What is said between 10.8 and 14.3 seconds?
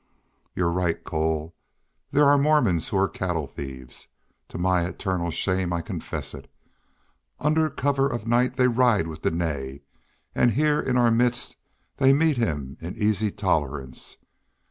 our midst they meet him in easy tolerance.